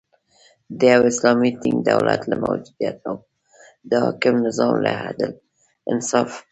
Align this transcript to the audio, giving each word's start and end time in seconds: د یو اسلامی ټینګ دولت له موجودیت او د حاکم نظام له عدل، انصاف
د 0.79 0.81
یو 0.93 1.01
اسلامی 1.11 1.51
ټینګ 1.61 1.79
دولت 1.91 2.21
له 2.31 2.35
موجودیت 2.45 2.97
او 3.09 3.15
د 3.89 3.91
حاکم 4.03 4.35
نظام 4.45 4.73
له 4.85 4.91
عدل، 5.07 5.31
انصاف 5.91 6.31